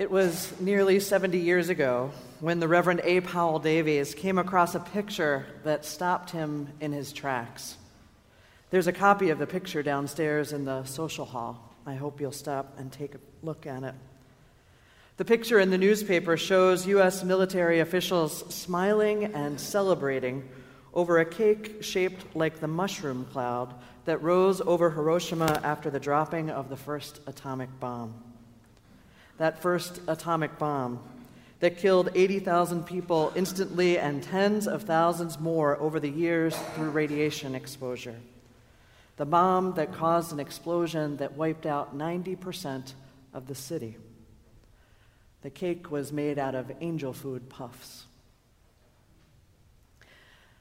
[0.00, 2.10] It was nearly 70 years ago
[2.40, 3.20] when the Reverend A.
[3.20, 7.76] Powell Davies came across a picture that stopped him in his tracks.
[8.70, 11.74] There's a copy of the picture downstairs in the social hall.
[11.84, 13.94] I hope you'll stop and take a look at it.
[15.18, 17.22] The picture in the newspaper shows U.S.
[17.22, 20.48] military officials smiling and celebrating
[20.94, 23.74] over a cake shaped like the mushroom cloud
[24.06, 28.29] that rose over Hiroshima after the dropping of the first atomic bomb
[29.40, 31.00] that first atomic bomb
[31.60, 37.54] that killed 80,000 people instantly and tens of thousands more over the years through radiation
[37.54, 38.16] exposure.
[39.16, 42.92] The bomb that caused an explosion that wiped out 90%
[43.32, 43.96] of the city.
[45.40, 48.04] The cake was made out of angel food puffs.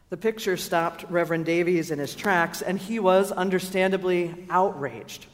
[0.09, 5.25] The picture stopped Reverend Davies in his tracks, and he was understandably outraged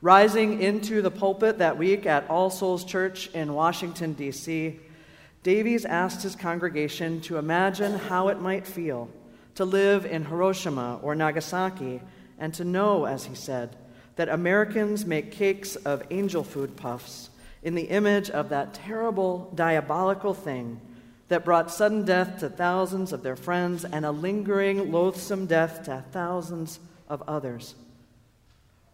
[0.00, 4.78] Rising into the pulpit that week at All Souls Church in Washington, D.C.,
[5.42, 9.08] Davies asked his congregation to imagine how it might feel
[9.56, 12.00] to live in Hiroshima or Nagasaki
[12.38, 13.74] and to know, as he said,
[14.16, 17.30] that Americans make cakes of angel food puffs
[17.62, 20.80] in the image of that terrible, diabolical thing
[21.26, 26.04] that brought sudden death to thousands of their friends and a lingering, loathsome death to
[26.12, 27.74] thousands of others.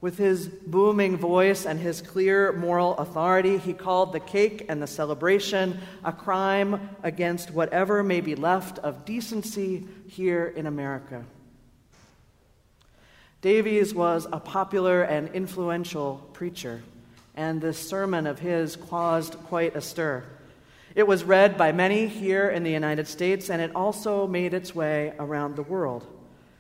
[0.04, 4.86] With his booming voice and his clear moral authority, he called the cake and the
[4.86, 11.24] celebration a crime against whatever may be left of decency here in America.
[13.40, 16.82] Davies was a popular and influential preacher,
[17.34, 20.22] and this sermon of his caused quite a stir.
[20.94, 24.74] It was read by many here in the United States, and it also made its
[24.74, 26.06] way around the world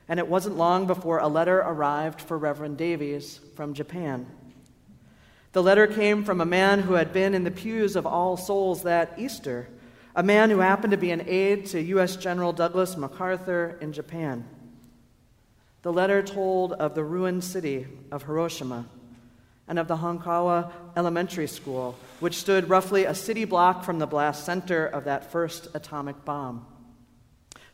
[0.08, 4.26] and it wasn't long before a letter arrived for Reverend Davies from Japan.
[5.52, 8.82] The letter came from a man who had been in the pews of All Souls
[8.82, 9.68] that Easter,
[10.16, 12.16] a man who happened to be an aide to U.S.
[12.16, 14.48] General Douglas MacArthur in Japan.
[15.82, 18.86] The letter told of the ruined city of Hiroshima
[19.68, 24.44] and of the Honkawa Elementary School, which stood roughly a city block from the blast
[24.44, 26.66] center of that first atomic bomb.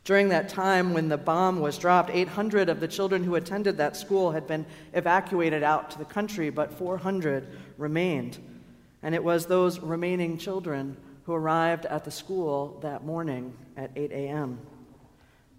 [0.04, 3.96] During that time when the bomb was dropped, 800 of the children who attended that
[3.96, 7.46] school had been evacuated out to the country, but 400
[7.76, 8.38] remained.
[9.02, 14.10] And it was those remaining children who arrived at the school that morning at 8
[14.10, 14.58] a.m.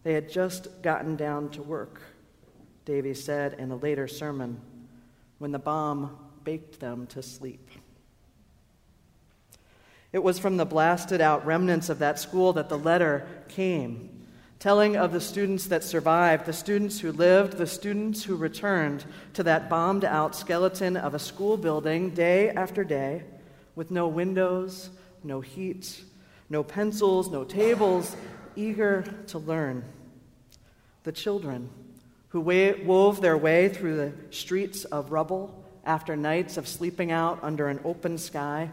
[0.03, 2.01] They had just gotten down to work,
[2.85, 4.59] Davies said in a later sermon,
[5.37, 7.69] when the bomb baked them to sleep.
[10.11, 14.20] It was from the blasted out remnants of that school that the letter came
[14.61, 19.41] telling of the students that survived, the students who lived, the students who returned to
[19.41, 23.23] that bombed out skeleton of a school building day after day
[23.75, 24.91] with no windows,
[25.23, 26.03] no heat,
[26.47, 28.15] no pencils, no tables,
[28.55, 29.83] eager to learn.
[31.05, 31.67] The children
[32.29, 37.67] who wove their way through the streets of rubble after nights of sleeping out under
[37.67, 38.69] an open sky.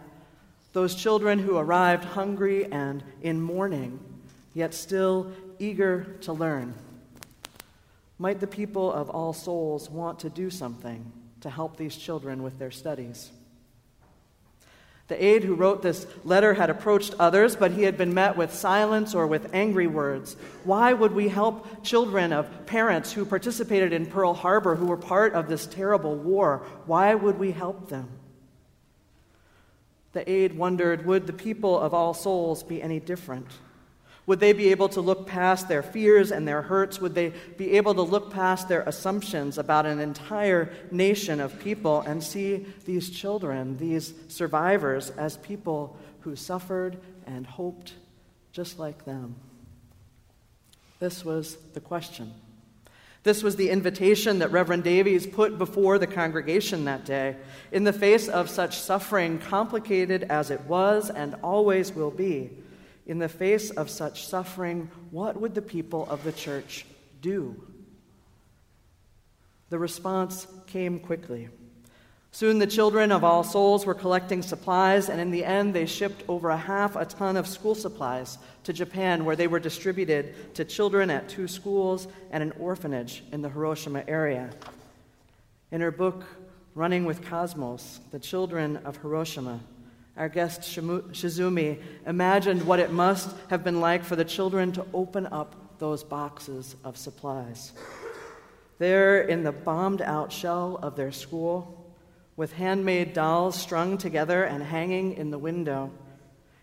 [0.75, 3.99] Those children who arrived hungry and in mourning,
[4.53, 6.75] yet still eager to learn.
[8.19, 12.59] Might the people of all souls want to do something to help these children with
[12.59, 13.31] their studies?
[15.09, 18.53] The aide who wrote this letter had approached others, but he had been met with
[18.53, 20.37] silence or with angry words.
[20.65, 25.33] Why would we help children of parents who participated in Pearl Harbor, who were part
[25.33, 26.67] of this terrible war?
[26.85, 28.11] Why would we help them?
[30.13, 33.47] The aide wondered would the people of all souls be any different?
[34.29, 37.01] Would they be able to look past their fears and their hurts?
[37.01, 42.03] Would they be able to look past their assumptions about an entire nation of people
[42.03, 47.95] and see these children, these survivors, as people who suffered and hoped
[48.53, 49.35] just like them?
[51.01, 52.35] This was the question.
[53.23, 57.37] This was the invitation that Reverend Davies put before the congregation that day.
[57.73, 62.51] In the face of such suffering, complicated as it was and always will be,
[63.09, 66.87] in the face of such suffering, what would the people of the church
[67.21, 67.61] do?
[69.71, 71.49] The response came quickly.
[72.31, 76.23] Soon the children of all souls were collecting supplies, and in the end, they shipped
[76.29, 80.65] over a half a ton of school supplies to Japan, where they were distributed to
[80.65, 84.51] children at two schools and an orphanage in the Hiroshima area.
[85.73, 86.25] In her book,
[86.75, 89.59] Running with Cosmos The Children of Hiroshima,
[90.19, 95.27] our guest Shizumi imagined what it must have been like for the children to open
[95.29, 97.73] up those boxes of supplies.
[98.79, 101.95] There, in the bombed out shell of their school,
[102.37, 105.93] with handmade dolls strung together and hanging in the window,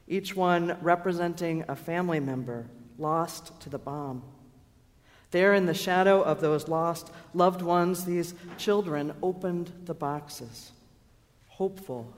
[0.08, 2.68] each one representing a family member
[2.98, 4.22] lost to the bomb.
[5.32, 10.72] There, in the shadow of those lost loved ones, these children opened the boxes.
[11.48, 12.14] Hopeful,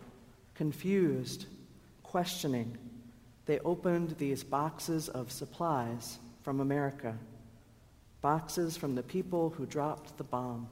[0.58, 1.46] confused,
[2.04, 2.78] questioning,
[3.46, 7.16] they opened these boxes of supplies from America,
[8.22, 10.68] boxes from the people who dropped the bomb.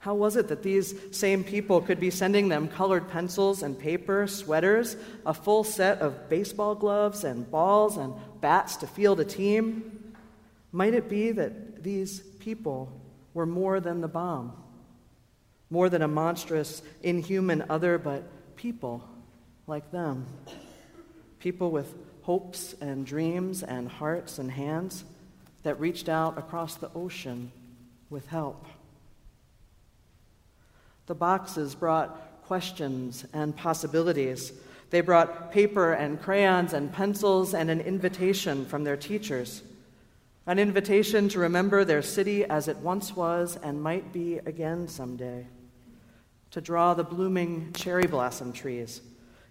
[0.00, 4.26] How was it that these same people could be sending them colored pencils and paper,
[4.26, 10.14] sweaters, a full set of baseball gloves and balls and bats to field a team?
[10.72, 12.92] Might it be that these people
[13.34, 14.52] were more than the bomb?
[15.70, 18.24] More than a monstrous, inhuman other, but
[18.56, 19.06] people
[19.66, 20.26] like them.
[21.38, 25.04] People with hopes and dreams and hearts and hands
[25.62, 27.52] that reached out across the ocean
[28.10, 28.66] with help.
[31.06, 34.52] The boxes brought questions and possibilities.
[34.90, 39.62] They brought paper and crayons and pencils and an invitation from their teachers
[40.48, 45.46] an invitation to remember their city as it once was and might be again someday,
[46.50, 49.00] to draw the blooming cherry blossom trees,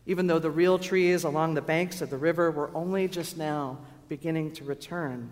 [0.06, 3.78] even though the real trees along the banks of the river were only just now
[4.10, 5.30] beginning to return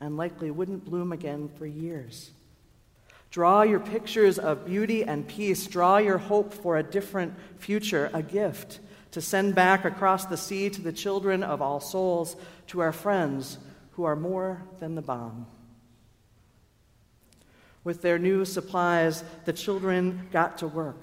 [0.00, 2.30] and likely wouldn't bloom again for years.
[3.30, 5.66] Draw your pictures of beauty and peace.
[5.66, 8.80] Draw your hope for a different future, a gift
[9.12, 12.36] to send back across the sea to the children of all souls,
[12.66, 13.58] to our friends
[13.92, 15.46] who are more than the bomb.
[17.84, 21.00] With their new supplies, the children got to work.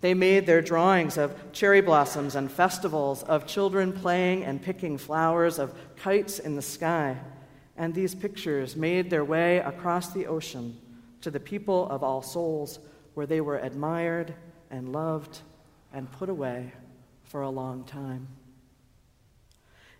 [0.00, 5.58] They made their drawings of cherry blossoms and festivals, of children playing and picking flowers,
[5.58, 7.16] of kites in the sky.
[7.76, 10.76] And these pictures made their way across the ocean
[11.20, 12.80] to the people of all souls,
[13.14, 14.34] where they were admired
[14.70, 15.40] and loved
[15.92, 16.72] and put away
[17.22, 18.26] for a long time.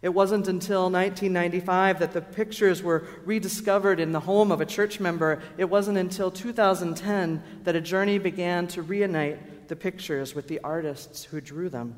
[0.03, 4.99] It wasn't until 1995 that the pictures were rediscovered in the home of a church
[4.99, 5.41] member.
[5.57, 11.23] It wasn't until 2010 that a journey began to reunite the pictures with the artists
[11.23, 11.97] who drew them.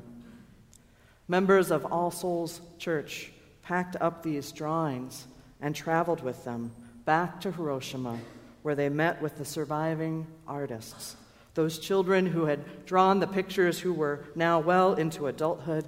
[1.27, 3.31] Members of All Souls Church
[3.63, 5.25] packed up these drawings
[5.59, 6.71] and traveled with them
[7.05, 8.19] back to Hiroshima,
[8.61, 11.15] where they met with the surviving artists,
[11.55, 15.87] those children who had drawn the pictures who were now well into adulthood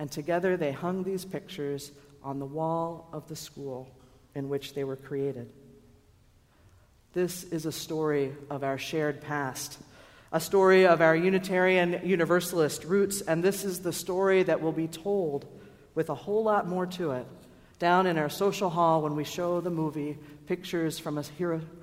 [0.00, 1.92] and together they hung these pictures
[2.24, 3.86] on the wall of the school
[4.34, 5.52] in which they were created.
[7.12, 9.78] This is a story of our shared past,
[10.32, 14.88] a story of our Unitarian Universalist roots, and this is the story that will be
[14.88, 15.46] told
[15.94, 17.26] with a whole lot more to it
[17.78, 20.16] down in our social hall when we show the movie
[20.46, 21.24] Pictures from a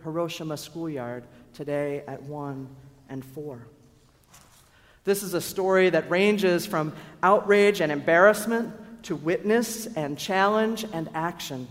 [0.04, 1.24] Hiroshima Schoolyard
[1.54, 2.68] today at 1
[3.10, 3.68] and 4.
[5.08, 6.92] This is a story that ranges from
[7.24, 11.70] outrage and embarrassment to witness and challenge and action,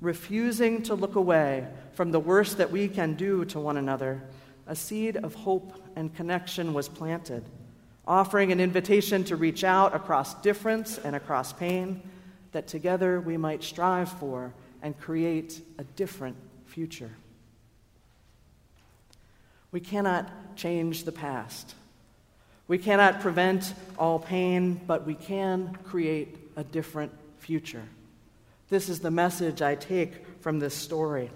[0.00, 4.22] refusing to look away from the worst that we can do to one another.
[4.66, 7.44] A seed of hope and connection was planted,
[8.06, 12.00] offering an invitation to reach out across difference and across pain,
[12.52, 17.10] that together we might strive for and create a different future.
[19.70, 21.74] We cannot change the past.
[22.68, 27.82] We cannot prevent all pain, but we can create a different future.
[28.68, 31.30] This is the message I take from this story.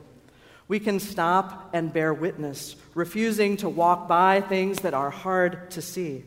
[0.68, 5.80] We can stop and bear witness, refusing to walk by things that are hard to
[5.80, 6.24] see.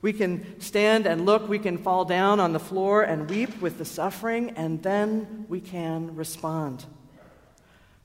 [0.00, 3.76] We can stand and look, we can fall down on the floor and weep with
[3.76, 6.86] the suffering, and then we can respond.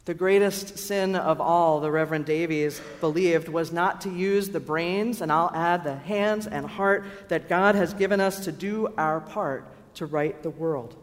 [0.05, 5.22] The greatest sin of all, the Reverend Davies believed, was not to use the brains,
[5.22, 9.20] and I'll add the hands and heart that God has given us to do our
[9.20, 9.65] part
[9.96, 10.96] to right the world.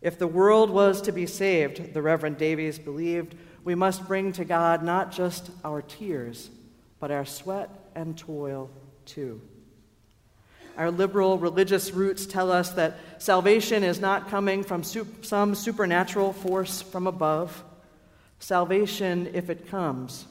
[0.00, 4.44] If the world was to be saved, the Reverend Davies believed, we must bring to
[4.44, 6.50] God not just our tears,
[6.98, 8.68] but our sweat and toil
[9.06, 9.40] too.
[10.76, 16.82] Our liberal religious roots tell us that salvation is not coming from some supernatural force
[16.82, 17.62] from above
[18.42, 20.26] Salvation, if it comes,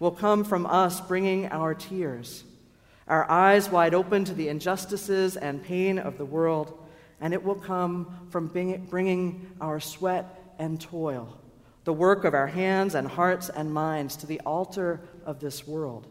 [0.00, 2.42] will come from us bringing our tears,
[3.06, 6.76] our eyes wide open to the injustices and pain of the world,
[7.20, 11.38] and it will come from bringing our sweat and toil,
[11.84, 16.08] the work of our hands and hearts and minds to the altar of this world.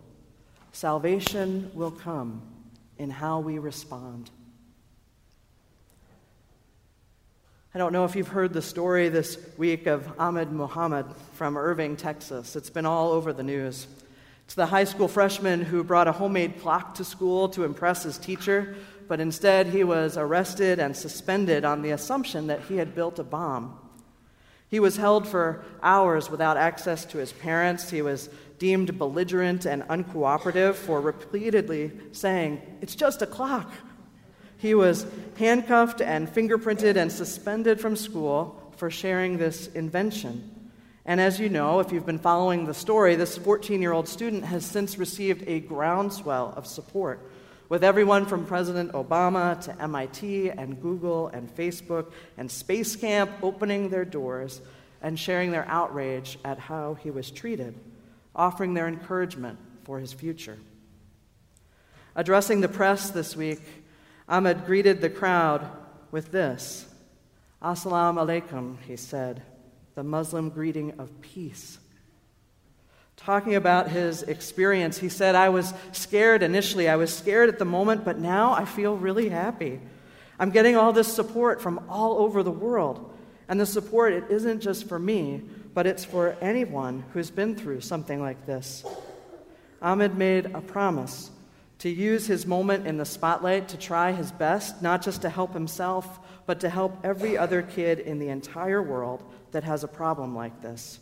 [0.72, 2.42] Salvation will come
[2.98, 4.32] in how we respond.
[7.74, 11.96] I don't know if you've heard the story this week of Ahmed Mohamed from Irving,
[11.96, 12.58] Texas.
[12.58, 13.88] It's been all over the news.
[14.44, 18.18] It's the high school freshman who brought a homemade clock to school to impress his
[18.18, 18.76] teacher,
[19.08, 23.24] but instead he was arrested and suspended on the assumption that he had built a
[23.24, 23.80] bomb.
[24.68, 27.90] He was held for hours without access to his parents.
[27.90, 33.72] He was deemed belligerent and uncooperative for repeatedly saying, It's just a clock.
[34.62, 40.70] He was handcuffed and fingerprinted and suspended from school for sharing this invention.
[41.04, 44.46] And as you know, if you've been following the story, this 14 year old student
[44.46, 47.28] has since received a groundswell of support,
[47.70, 53.90] with everyone from President Obama to MIT and Google and Facebook and Space Camp opening
[53.90, 54.62] their doors
[55.02, 57.74] and sharing their outrage at how he was treated,
[58.36, 60.60] offering their encouragement for his future.
[62.16, 63.62] Addressing the press this week,
[64.28, 65.70] Ahmed greeted the crowd
[66.12, 66.88] with this
[67.62, 69.44] Assalamu alaikum, he said
[69.94, 71.78] the Muslim greeting of peace.
[73.18, 76.90] Talking about his experience, he said, I was scared initially.
[76.90, 79.80] I was scared at the moment, but now I feel really happy.
[80.40, 83.16] I'm getting all this support from all over the world.
[83.48, 85.42] And the support, it isn't just for me,
[85.74, 88.84] but it's for anyone who's been through something like this.
[89.82, 91.30] Ahmed made a promise
[91.82, 95.52] to use his moment in the spotlight to try his best, not just to help
[95.52, 100.36] himself, but to help every other kid in the entire world that has a problem
[100.36, 101.00] like this.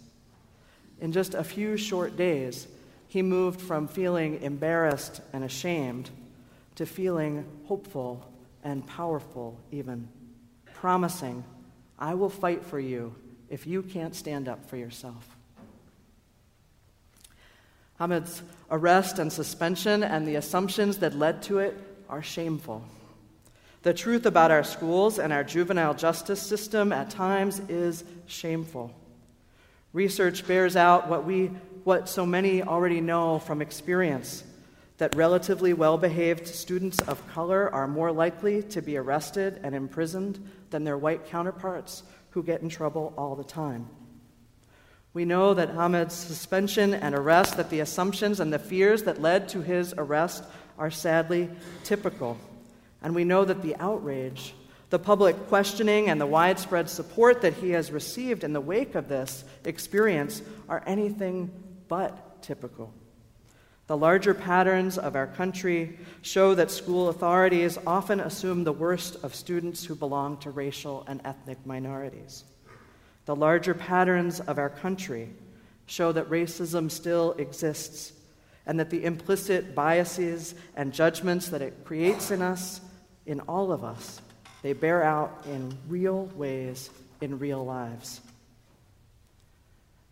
[1.02, 2.66] In just a few short days,
[3.10, 6.12] he moved from feeling embarrassed and ashamed
[6.76, 8.26] to feeling hopeful
[8.64, 10.08] and powerful, even,
[10.76, 11.44] promising,
[11.98, 13.14] I will fight for you
[13.50, 15.39] if you can't stand up for yourself.
[18.00, 18.42] Ahmed's
[18.72, 21.78] arrest and suspension and the assumptions that led to it
[22.08, 22.84] are shameful.
[23.82, 28.94] The truth about our schools and our juvenile justice system at times is shameful.
[29.94, 31.48] Research bears out what, we,
[31.84, 34.44] what so many already know from experience
[34.98, 40.46] that relatively well behaved students of color are more likely to be arrested and imprisoned
[40.70, 43.88] than their white counterparts who get in trouble all the time.
[45.14, 49.50] We know that Ahmed's suspension and arrest, that the assumptions and the fears that led
[49.50, 50.44] to his arrest
[50.78, 51.50] are sadly
[51.84, 52.38] typical
[53.02, 54.54] and we know that the outrage,
[54.90, 59.08] the public questioning, and the widespread support that he has received in the wake of
[59.08, 61.50] this experience are anything
[61.88, 62.94] but typical.
[63.88, 69.34] The larger patterns of our country show that school authorities often assume the worst of
[69.34, 72.44] students who belong to racial and ethnic minorities.
[73.30, 75.30] The larger patterns of our country
[75.86, 78.12] show that racism still exists
[78.66, 82.82] and that the implicit biases and judgments that it creates in us
[83.28, 84.20] in all of us.
[84.64, 86.90] They bear out in real ways
[87.22, 88.20] in real lives.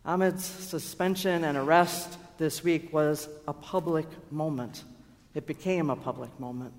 [0.06, 4.84] Ahmed's suspension and arrest this week was a public moment.
[5.34, 6.72] It became a public moment.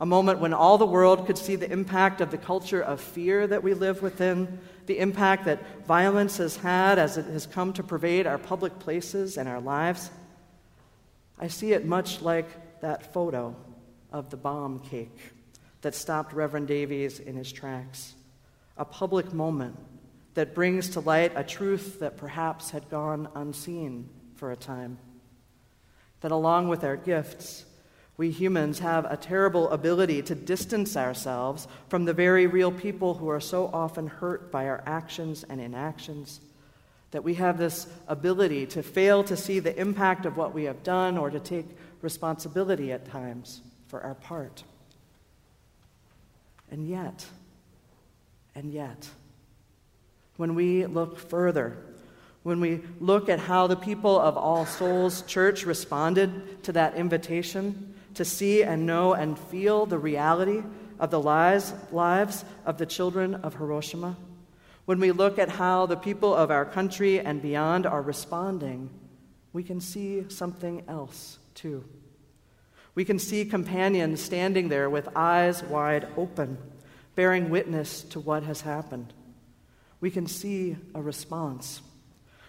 [0.00, 3.46] A moment when all the world could see the impact of the culture of fear
[3.46, 7.82] that we live within, the impact that violence has had as it has come to
[7.82, 10.10] pervade our public places and our lives.
[11.38, 13.54] I see it much like that photo
[14.12, 15.18] of the bomb cake
[15.82, 18.14] that stopped Reverend Davies in his tracks,
[18.76, 19.78] a public moment
[20.34, 24.98] that brings to light a truth that perhaps had gone unseen for a time.
[26.20, 27.64] That along with our gifts,
[28.16, 33.28] we humans have a terrible ability to distance ourselves from the very real people who
[33.28, 36.40] are so often hurt by our actions and inactions.
[37.10, 40.82] That we have this ability to fail to see the impact of what we have
[40.84, 41.66] done or to take
[42.02, 44.62] responsibility at times for our part.
[46.70, 47.26] And yet,
[48.54, 49.08] and yet,
[50.36, 51.76] when we look further,
[52.44, 57.93] when we look at how the people of All Souls Church responded to that invitation
[58.14, 60.62] to see and know and feel the reality
[60.98, 64.16] of the lives, lives of the children of Hiroshima,
[64.84, 68.90] when we look at how the people of our country and beyond are responding,
[69.52, 71.84] we can see something else too.
[72.94, 76.58] We can see companions standing there with eyes wide open,
[77.14, 79.12] bearing witness to what has happened.
[80.00, 81.80] We can see a response.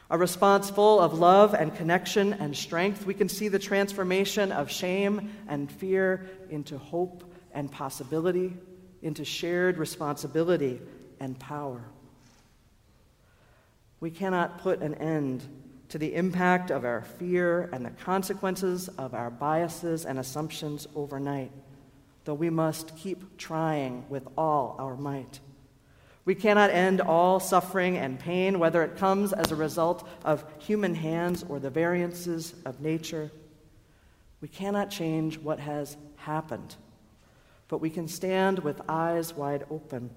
[0.10, 3.06] A response full of love and connection and strength.
[3.06, 8.56] We can see the transformation of shame and fear into hope and possibility,
[9.02, 10.80] into shared responsibility
[11.20, 11.82] and power.
[14.00, 15.48] We cannot put an end
[15.90, 21.52] to the impact of our fear and the consequences of our biases and assumptions overnight,
[22.26, 25.40] though we must keep trying with all our might.
[26.26, 30.96] We cannot end all suffering and pain, whether it comes as a result of human
[30.96, 33.30] hands or the variances of nature.
[34.42, 36.76] We cannot change what has happened,
[37.68, 40.10] but we can stand with eyes wide open.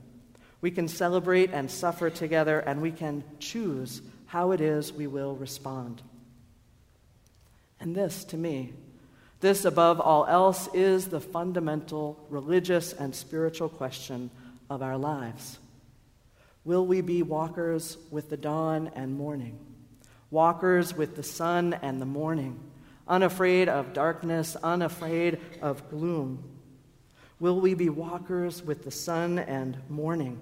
[0.62, 5.36] We can celebrate and suffer together, and we can choose how it is we will
[5.36, 6.02] respond.
[7.80, 8.72] And this, to me,
[9.40, 14.30] this above all else, is the fundamental religious and spiritual question
[14.68, 15.58] of our lives.
[16.64, 19.58] Will we be walkers with the dawn and morning,
[20.30, 22.58] walkers with the sun and the morning,
[23.06, 26.42] unafraid of darkness, unafraid of gloom?
[27.40, 30.38] Will we be walkers with the sun and morning,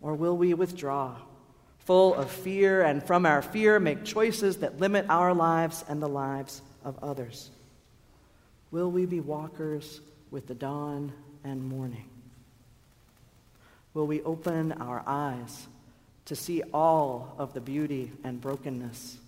[0.00, 1.14] or will we withdraw,
[1.78, 6.08] full of fear, and from our fear make choices that limit our lives and the
[6.08, 7.50] lives of others?
[8.72, 11.12] Will we be walkers with the dawn
[11.44, 12.09] and morning?
[13.92, 15.66] Will we open our eyes
[16.26, 19.18] to see all of the beauty and brokenness?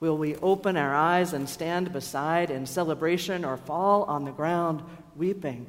[0.00, 4.82] Will we open our eyes and stand beside in celebration or fall on the ground
[5.16, 5.66] weeping?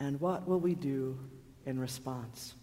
[0.00, 1.18] And what will we do
[1.66, 2.54] in response?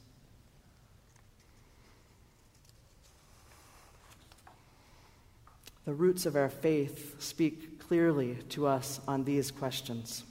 [5.86, 10.24] The roots of our faith speak clearly to us on these questions.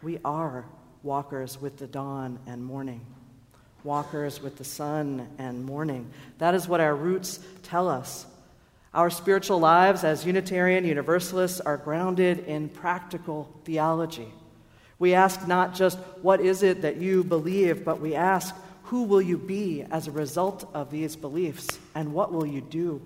[0.00, 0.64] We are
[1.02, 3.04] walkers with the dawn and morning
[3.84, 6.10] walkers with the sun and morning.
[6.38, 8.26] That is what our roots tell us.
[8.92, 14.32] Our spiritual lives as Unitarian Universalists are grounded in practical theology.
[14.98, 18.54] We ask not just, what is it that you believe, but we ask,
[18.84, 23.02] who will you be as a result of these beliefs, and what will you do?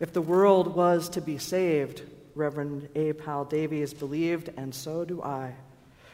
[0.00, 2.02] If the world was to be saved,
[2.34, 3.12] Reverend A.
[3.12, 5.54] Powell Davies believed, and so do I.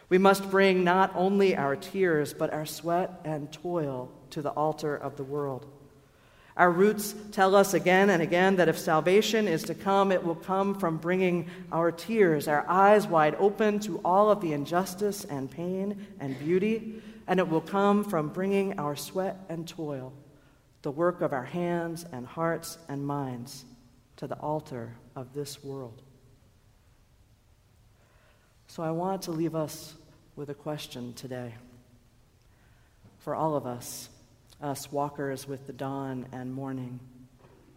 [0.08, 4.96] We must bring not only our tears, but our sweat and toil to the altar
[4.96, 5.66] of the world.
[6.56, 10.34] Our roots tell us again and again that if salvation is to come, it will
[10.36, 15.50] come from bringing our tears, our eyes wide open to all of the injustice and
[15.50, 20.14] pain and beauty, and it will come from bringing our sweat and toil,
[20.80, 23.66] the work of our hands and hearts and minds,
[24.16, 26.00] to the altar of this world.
[28.76, 29.94] So I want to leave us
[30.36, 31.54] with a question today.
[33.20, 34.10] For all of us,
[34.60, 37.00] us walkers with the dawn and morning,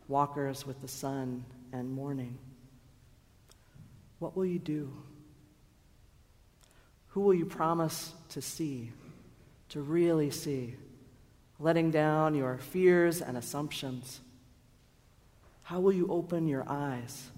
[0.09, 2.37] walkers with the sun and morning,
[4.19, 4.91] what will you do?
[7.07, 8.91] Who will you promise to see,
[9.69, 10.75] to really see,
[11.59, 14.19] letting down your fears and assumptions?
[15.61, 17.29] How will you open your eyes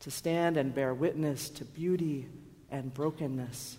[0.00, 2.28] to stand and bear witness to beauty
[2.70, 3.78] and brokenness?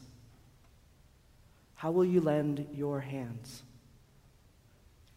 [1.75, 3.63] How will you lend your hands?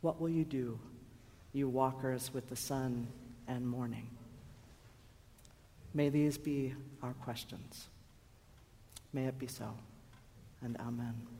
[0.01, 0.79] What will you do,
[1.53, 3.07] you walkers with the sun
[3.49, 4.09] and morning?
[5.93, 7.89] May these be our questions.
[9.13, 9.75] May it be so,
[10.63, 11.31] and amen.